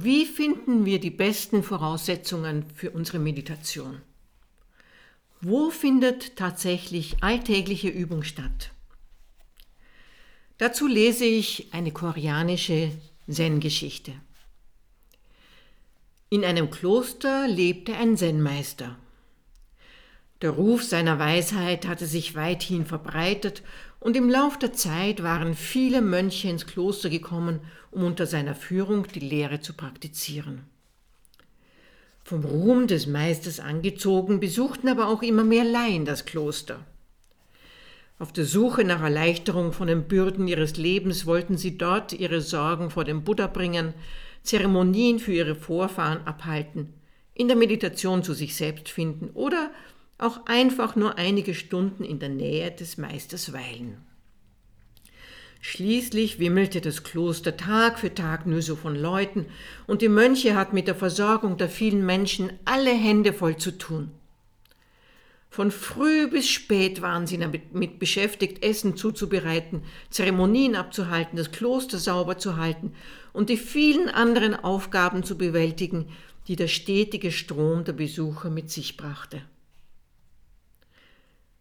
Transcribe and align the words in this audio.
Wie 0.00 0.26
finden 0.26 0.84
wir 0.84 1.00
die 1.00 1.10
besten 1.10 1.64
Voraussetzungen 1.64 2.64
für 2.76 2.92
unsere 2.92 3.18
Meditation? 3.18 4.00
Wo 5.40 5.70
findet 5.70 6.36
tatsächlich 6.36 7.16
alltägliche 7.20 7.88
Übung 7.88 8.22
statt? 8.22 8.70
Dazu 10.56 10.86
lese 10.86 11.24
ich 11.24 11.74
eine 11.74 11.90
koreanische 11.90 12.92
Zen-Geschichte. 13.28 14.12
In 16.30 16.44
einem 16.44 16.70
Kloster 16.70 17.48
lebte 17.48 17.96
ein 17.96 18.16
Zen-Meister. 18.16 18.96
Der 20.42 20.50
Ruf 20.50 20.84
seiner 20.84 21.18
Weisheit 21.18 21.88
hatte 21.88 22.06
sich 22.06 22.36
weithin 22.36 22.86
verbreitet 22.86 23.64
und 24.00 24.16
im 24.16 24.28
Lauf 24.30 24.58
der 24.58 24.72
Zeit 24.72 25.22
waren 25.22 25.54
viele 25.54 26.00
Mönche 26.02 26.48
ins 26.48 26.66
Kloster 26.66 27.10
gekommen, 27.10 27.60
um 27.90 28.04
unter 28.04 28.26
seiner 28.26 28.54
Führung 28.54 29.06
die 29.08 29.20
Lehre 29.20 29.60
zu 29.60 29.72
praktizieren. 29.72 30.64
Vom 32.22 32.44
Ruhm 32.44 32.86
des 32.86 33.06
Meisters 33.06 33.58
angezogen, 33.58 34.38
besuchten 34.38 34.88
aber 34.88 35.08
auch 35.08 35.22
immer 35.22 35.44
mehr 35.44 35.64
Laien 35.64 36.04
das 36.04 36.26
Kloster. 36.26 36.84
Auf 38.18 38.32
der 38.32 38.44
Suche 38.44 38.84
nach 38.84 39.00
Erleichterung 39.00 39.72
von 39.72 39.86
den 39.86 40.08
Bürden 40.08 40.48
ihres 40.48 40.76
Lebens 40.76 41.24
wollten 41.24 41.56
sie 41.56 41.78
dort 41.78 42.12
ihre 42.12 42.40
Sorgen 42.40 42.90
vor 42.90 43.04
den 43.04 43.24
Buddha 43.24 43.46
bringen, 43.46 43.94
Zeremonien 44.42 45.18
für 45.20 45.32
ihre 45.32 45.54
Vorfahren 45.54 46.26
abhalten, 46.26 46.92
in 47.34 47.48
der 47.48 47.56
Meditation 47.56 48.22
zu 48.22 48.34
sich 48.34 48.56
selbst 48.56 48.88
finden 48.88 49.30
oder 49.34 49.70
auch 50.18 50.46
einfach 50.46 50.96
nur 50.96 51.16
einige 51.16 51.54
Stunden 51.54 52.04
in 52.04 52.18
der 52.18 52.28
Nähe 52.28 52.70
des 52.70 52.98
Meisters 52.98 53.52
weilen. 53.52 53.98
Schließlich 55.60 56.38
wimmelte 56.38 56.80
das 56.80 57.02
Kloster 57.02 57.56
Tag 57.56 57.98
für 57.98 58.14
Tag 58.14 58.46
nur 58.46 58.62
so 58.62 58.76
von 58.76 58.94
Leuten, 58.94 59.46
und 59.86 60.02
die 60.02 60.08
Mönche 60.08 60.54
hatten 60.54 60.74
mit 60.74 60.86
der 60.86 60.94
Versorgung 60.94 61.56
der 61.56 61.68
vielen 61.68 62.06
Menschen 62.06 62.52
alle 62.64 62.92
Hände 62.92 63.32
voll 63.32 63.56
zu 63.56 63.72
tun. 63.76 64.12
Von 65.50 65.70
früh 65.70 66.28
bis 66.28 66.48
spät 66.48 67.02
waren 67.02 67.26
sie 67.26 67.38
damit 67.38 67.98
beschäftigt, 67.98 68.62
Essen 68.62 68.96
zuzubereiten, 68.96 69.82
Zeremonien 70.10 70.76
abzuhalten, 70.76 71.36
das 71.36 71.50
Kloster 71.50 71.98
sauber 71.98 72.38
zu 72.38 72.56
halten 72.56 72.92
und 73.32 73.48
die 73.50 73.56
vielen 73.56 74.08
anderen 74.08 74.54
Aufgaben 74.54 75.24
zu 75.24 75.38
bewältigen, 75.38 76.10
die 76.46 76.56
der 76.56 76.68
stetige 76.68 77.32
Strom 77.32 77.84
der 77.84 77.94
Besucher 77.94 78.50
mit 78.50 78.70
sich 78.70 78.96
brachte. 78.96 79.42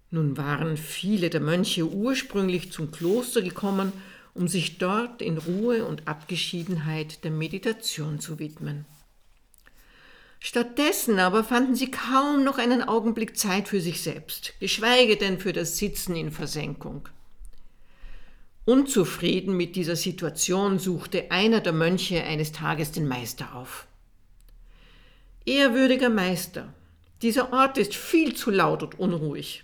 Nun 0.10 0.38
waren 0.38 0.78
viele 0.78 1.30
der 1.30 1.42
Mönche 1.42 1.86
ursprünglich 1.86 2.72
zum 2.72 2.92
Kloster 2.92 3.42
gekommen, 3.42 3.92
um 4.34 4.48
sich 4.48 4.78
dort 4.78 5.22
in 5.22 5.38
Ruhe 5.38 5.86
und 5.86 6.08
Abgeschiedenheit 6.08 7.24
der 7.24 7.32
Meditation 7.32 8.20
zu 8.20 8.40
widmen. 8.40 8.86
Stattdessen 10.40 11.20
aber 11.20 11.44
fanden 11.44 11.76
sie 11.76 11.90
kaum 11.90 12.44
noch 12.44 12.58
einen 12.58 12.84
Augenblick 12.84 13.38
Zeit 13.38 13.68
für 13.68 13.82
sich 13.82 14.02
selbst, 14.02 14.54
geschweige 14.60 15.18
denn 15.18 15.40
für 15.40 15.52
das 15.52 15.78
Sitzen 15.78 16.16
in 16.16 16.32
Versenkung. 16.32 17.10
Unzufrieden 18.64 19.58
mit 19.58 19.76
dieser 19.76 19.96
Situation 19.96 20.78
suchte 20.78 21.32
einer 21.32 21.62
der 21.62 21.74
Mönche 21.74 22.24
eines 22.24 22.52
Tages 22.52 22.92
den 22.92 23.08
Meister 23.08 23.56
auf. 23.56 23.88
Ehrwürdiger 25.46 26.10
Meister, 26.10 26.74
dieser 27.22 27.52
Ort 27.54 27.78
ist 27.78 27.96
viel 27.96 28.36
zu 28.36 28.52
laut 28.52 28.84
und 28.84 29.00
unruhig. 29.00 29.64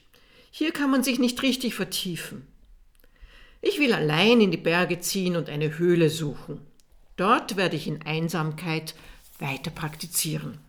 Hier 0.56 0.72
kann 0.72 0.92
man 0.92 1.04
sich 1.04 1.18
nicht 1.18 1.42
richtig 1.42 1.74
vertiefen. 1.74 2.48
Ich 3.60 3.80
will 3.80 3.92
allein 3.92 4.40
in 4.40 4.52
die 4.52 4.58
Berge 4.58 5.00
ziehen 5.00 5.36
und 5.36 5.50
eine 5.50 5.80
Höhle 5.80 6.12
suchen. 6.12 6.62
Dort 7.16 7.58
werde 7.58 7.76
ich 7.76 7.88
in 7.88 8.04
Einsamkeit 8.04 8.94
weiter 9.40 9.72
praktizieren. 9.72 10.60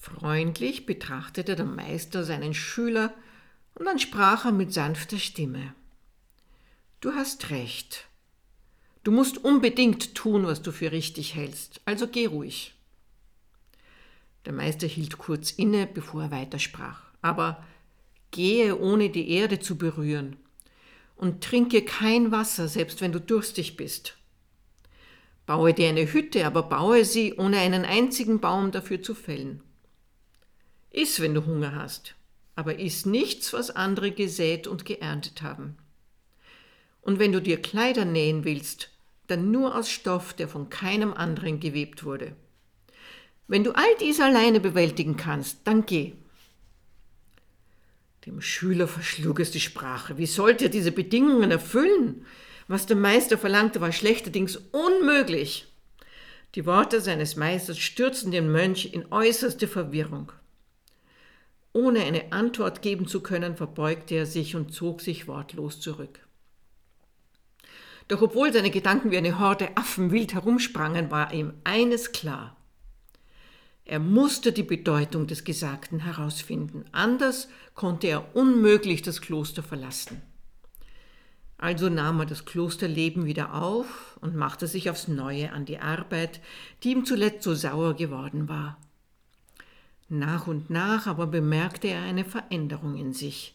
Freundlich 0.00 0.86
betrachtete 0.86 1.56
der 1.56 1.64
Meister 1.64 2.22
seinen 2.22 2.54
Schüler 2.54 3.12
und 3.74 3.86
dann 3.86 3.98
sprach 3.98 4.44
er 4.44 4.52
mit 4.52 4.72
sanfter 4.72 5.18
Stimme. 5.18 5.74
Du 7.00 7.10
hast 7.14 7.50
recht. 7.50 8.06
Du 9.02 9.10
musst 9.10 9.38
unbedingt 9.38 10.14
tun, 10.14 10.46
was 10.46 10.62
du 10.62 10.70
für 10.70 10.92
richtig 10.92 11.34
hältst, 11.34 11.80
also 11.86 12.06
geh 12.06 12.26
ruhig. 12.26 12.72
Der 14.46 14.52
Meister 14.52 14.86
hielt 14.86 15.18
kurz 15.18 15.50
inne, 15.50 15.88
bevor 15.88 16.22
er 16.22 16.30
weitersprach 16.30 17.13
aber 17.24 17.64
gehe 18.32 18.78
ohne 18.78 19.08
die 19.08 19.30
Erde 19.30 19.58
zu 19.58 19.78
berühren 19.78 20.36
und 21.16 21.42
trinke 21.42 21.82
kein 21.82 22.30
Wasser, 22.32 22.68
selbst 22.68 23.00
wenn 23.00 23.12
du 23.12 23.20
durstig 23.20 23.78
bist. 23.78 24.18
Baue 25.46 25.72
dir 25.72 25.88
eine 25.88 26.12
Hütte, 26.12 26.44
aber 26.44 26.64
baue 26.64 27.06
sie, 27.06 27.32
ohne 27.34 27.58
einen 27.58 27.86
einzigen 27.86 28.40
Baum 28.40 28.72
dafür 28.72 29.02
zu 29.02 29.14
fällen. 29.14 29.62
Iss, 30.90 31.18
wenn 31.20 31.32
du 31.32 31.46
Hunger 31.46 31.74
hast, 31.74 32.14
aber 32.56 32.78
iss 32.78 33.06
nichts, 33.06 33.54
was 33.54 33.70
andere 33.70 34.10
gesät 34.10 34.66
und 34.66 34.84
geerntet 34.84 35.40
haben. 35.40 35.78
Und 37.00 37.18
wenn 37.18 37.32
du 37.32 37.40
dir 37.40 37.60
Kleider 37.60 38.04
nähen 38.04 38.44
willst, 38.44 38.90
dann 39.28 39.50
nur 39.50 39.74
aus 39.74 39.88
Stoff, 39.88 40.34
der 40.34 40.48
von 40.48 40.68
keinem 40.68 41.14
anderen 41.14 41.58
gewebt 41.58 42.04
wurde. 42.04 42.36
Wenn 43.48 43.64
du 43.64 43.72
all 43.72 43.96
dies 43.98 44.20
alleine 44.20 44.60
bewältigen 44.60 45.16
kannst, 45.16 45.60
dann 45.64 45.86
geh. 45.86 46.12
Dem 48.26 48.40
Schüler 48.40 48.88
verschlug 48.88 49.40
es 49.40 49.50
die 49.50 49.60
Sprache. 49.60 50.16
Wie 50.16 50.26
sollte 50.26 50.64
er 50.64 50.70
diese 50.70 50.92
Bedingungen 50.92 51.50
erfüllen? 51.50 52.24
Was 52.68 52.86
der 52.86 52.96
Meister 52.96 53.36
verlangte, 53.36 53.82
war 53.82 53.92
schlechterdings 53.92 54.56
unmöglich. 54.56 55.66
Die 56.54 56.64
Worte 56.64 57.00
seines 57.00 57.36
Meisters 57.36 57.78
stürzten 57.78 58.30
den 58.30 58.50
Mönch 58.50 58.94
in 58.94 59.12
äußerste 59.12 59.68
Verwirrung. 59.68 60.32
Ohne 61.74 62.04
eine 62.04 62.32
Antwort 62.32 62.80
geben 62.80 63.06
zu 63.06 63.20
können, 63.20 63.56
verbeugte 63.56 64.14
er 64.14 64.26
sich 64.26 64.56
und 64.56 64.72
zog 64.72 65.02
sich 65.02 65.26
wortlos 65.26 65.80
zurück. 65.80 66.20
Doch 68.08 68.22
obwohl 68.22 68.52
seine 68.52 68.70
Gedanken 68.70 69.10
wie 69.10 69.18
eine 69.18 69.38
Horde 69.38 69.76
Affen 69.76 70.12
wild 70.12 70.32
herumsprangen, 70.32 71.10
war 71.10 71.32
ihm 71.34 71.54
eines 71.64 72.12
klar. 72.12 72.56
Er 73.84 73.98
musste 73.98 74.52
die 74.52 74.62
Bedeutung 74.62 75.26
des 75.26 75.44
Gesagten 75.44 76.00
herausfinden, 76.00 76.84
anders 76.92 77.48
konnte 77.74 78.06
er 78.06 78.34
unmöglich 78.34 79.02
das 79.02 79.20
Kloster 79.20 79.62
verlassen. 79.62 80.22
Also 81.58 81.88
nahm 81.88 82.20
er 82.20 82.26
das 82.26 82.46
Klosterleben 82.46 83.26
wieder 83.26 83.54
auf 83.54 84.18
und 84.20 84.36
machte 84.36 84.66
sich 84.66 84.90
aufs 84.90 85.08
neue 85.08 85.52
an 85.52 85.66
die 85.66 85.78
Arbeit, 85.78 86.40
die 86.82 86.92
ihm 86.92 87.04
zuletzt 87.04 87.42
so 87.42 87.54
sauer 87.54 87.94
geworden 87.94 88.48
war. 88.48 88.78
Nach 90.08 90.46
und 90.46 90.70
nach 90.70 91.06
aber 91.06 91.26
bemerkte 91.26 91.88
er 91.88 92.02
eine 92.02 92.24
Veränderung 92.24 92.96
in 92.96 93.12
sich. 93.12 93.54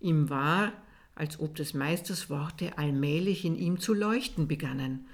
Ihm 0.00 0.30
war, 0.30 0.72
als 1.14 1.40
ob 1.40 1.56
des 1.56 1.74
Meisters 1.74 2.30
Worte 2.30 2.78
allmählich 2.78 3.44
in 3.44 3.56
ihm 3.56 3.80
zu 3.80 3.92
leuchten 3.92 4.46
begannen, 4.46 5.06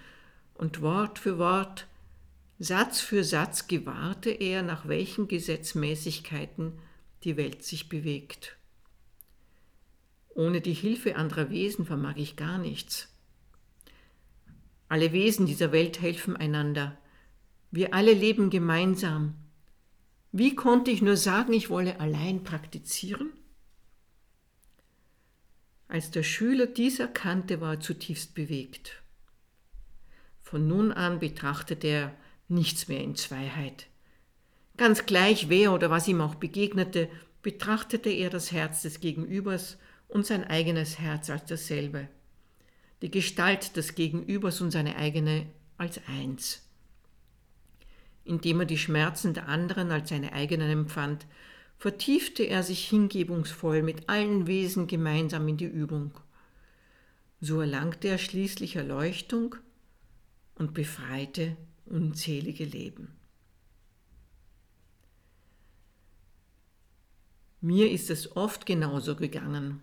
und 0.55 0.83
Wort 0.83 1.19
für 1.19 1.39
Wort 1.39 1.87
Satz 2.65 3.03
für 3.03 3.25
Satz 3.25 3.69
gewahrte 3.69 4.31
er, 4.31 4.63
nach 4.63 4.89
welchen 4.89 5.29
Gesetzmäßigkeiten 5.29 6.73
die 7.23 7.37
Welt 7.37 7.63
sich 7.63 7.91
bewegt. 7.91 8.57
Ohne 10.31 10.63
die 10.63 10.73
Hilfe 10.73 11.17
anderer 11.17 11.51
Wesen 11.51 11.85
vermag 11.85 12.17
ich 12.17 12.37
gar 12.37 12.57
nichts. 12.57 13.13
Alle 14.89 15.13
Wesen 15.13 15.45
dieser 15.45 15.73
Welt 15.73 16.01
helfen 16.01 16.39
einander. 16.39 16.97
Wir 17.71 17.93
alle 17.93 18.15
leben 18.15 18.49
gemeinsam. 18.49 19.35
Wie 20.33 20.55
konnte 20.55 20.91
ich 20.91 21.03
nur 21.03 21.19
sagen, 21.19 21.53
ich 21.53 21.69
wolle 21.69 22.01
allein 22.01 22.45
praktizieren? 22.45 23.31
Als 25.87 26.11
der 26.11 26.23
Schüler 26.23 26.67
dies 26.67 26.99
erkannte, 26.99 27.61
war 27.61 27.75
er 27.75 27.81
zutiefst 27.81 28.35
bewegt. 28.35 29.03
Von 30.41 30.67
nun 30.67 30.93
an 30.93 31.19
betrachtete 31.21 31.89
er 31.89 32.17
nichts 32.49 32.89
mehr 32.89 33.01
in 33.01 33.17
Zweiheit. 33.17 33.87
Ganz 34.77 35.07
gleich 35.07 35.49
wer 35.49 35.73
oder 35.73 35.91
was 35.91 36.09
ihm 36.09 36.21
auch 36.21 36.35
begegnete, 36.35 37.09
betrachtete 37.43 38.11
er 38.11 38.31
das 38.31 38.53
Herz 38.53 38.83
des 38.83 39.01
Gegenübers 39.01 39.79
und 40.09 40.27
sein 40.27 40.45
eigenes 40.45 40.99
Herz 40.99 41.31
als 41.31 41.45
dasselbe, 41.47 42.09
die 43.03 43.11
Gestalt 43.11 43.77
des 43.77 43.95
Gegenübers 43.95 44.61
und 44.61 44.71
seine 44.71 44.97
eigene 44.97 45.47
als 45.77 46.01
eins. 46.09 46.63
Indem 48.25 48.61
er 48.61 48.67
die 48.67 48.79
Schmerzen 48.79 49.35
der 49.35 49.49
anderen 49.49 49.91
als 49.91 50.09
seine 50.09 50.33
eigenen 50.33 50.71
empfand, 50.71 51.27
vertiefte 51.77 52.45
er 52.45 52.63
sich 52.63 52.89
hingebungsvoll 52.89 53.83
mit 53.83 54.09
allen 54.09 54.47
Wesen 54.47 54.87
gemeinsam 54.87 55.47
in 55.49 55.57
die 55.57 55.67
Übung. 55.67 56.13
So 57.41 57.61
erlangte 57.61 58.09
er 58.09 58.19
schließlich 58.19 58.77
Erleuchtung 58.77 59.57
und 60.55 60.73
befreite 60.73 61.57
unzählige 61.87 62.65
Leben. 62.65 63.09
Mir 67.61 67.91
ist 67.91 68.11
es 68.11 68.37
oft 68.37 68.67
genauso 68.67 69.17
gegangen. 69.17 69.81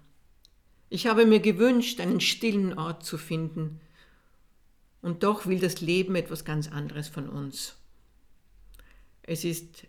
Ich 0.89 1.07
habe 1.07 1.25
mir 1.25 1.39
gewünscht, 1.39 1.99
einen 1.99 2.21
stillen 2.21 2.77
Ort 2.77 3.05
zu 3.05 3.17
finden, 3.17 3.79
Und 5.01 5.23
doch 5.23 5.47
will 5.47 5.59
das 5.59 5.81
Leben 5.81 6.15
etwas 6.15 6.45
ganz 6.45 6.71
anderes 6.71 7.07
von 7.07 7.27
uns. 7.27 7.75
Es 9.23 9.43
ist 9.43 9.87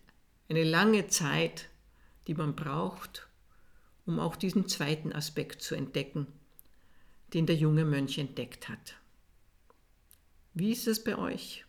eine 0.48 0.64
lange 0.64 1.08
Zeit, 1.08 1.68
die 2.26 2.34
man 2.34 2.56
braucht, 2.56 3.28
um 4.06 4.18
auch 4.18 4.36
diesen 4.36 4.68
zweiten 4.68 5.12
Aspekt 5.12 5.62
zu 5.62 5.74
entdecken, 5.74 6.26
den 7.34 7.46
der 7.46 7.56
junge 7.56 7.84
Mönch 7.84 8.18
entdeckt 8.18 8.68
hat. 8.68 8.96
Wie 10.54 10.72
ist 10.72 10.86
es 10.86 11.02
bei 11.02 11.16
euch? 11.16 11.64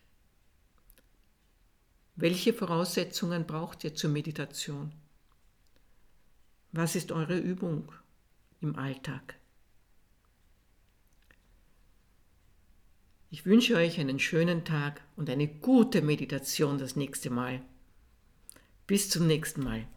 Welche 2.16 2.52
Voraussetzungen 2.52 3.44
braucht 3.44 3.82
ihr 3.82 3.94
zur 3.94 4.10
Meditation? 4.10 4.92
Was 6.70 6.94
ist 6.94 7.10
eure 7.10 7.36
Übung 7.36 7.90
im 8.60 8.76
Alltag? 8.76 9.34
Ich 13.30 13.46
wünsche 13.46 13.74
euch 13.74 13.98
einen 13.98 14.20
schönen 14.20 14.64
Tag 14.64 15.02
und 15.16 15.28
eine 15.28 15.48
gute 15.48 16.02
Meditation 16.02 16.78
das 16.78 16.94
nächste 16.94 17.30
Mal. 17.30 17.60
Bis 18.86 19.10
zum 19.10 19.26
nächsten 19.26 19.64
Mal. 19.64 19.88